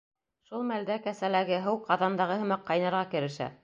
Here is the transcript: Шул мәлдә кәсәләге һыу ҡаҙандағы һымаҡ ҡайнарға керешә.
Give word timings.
Шул 0.47 0.63
мәлдә 0.71 0.95
кәсәләге 1.03 1.61
һыу 1.69 1.79
ҡаҙандағы 1.91 2.43
һымаҡ 2.43 2.69
ҡайнарға 2.73 3.09
керешә. 3.17 3.57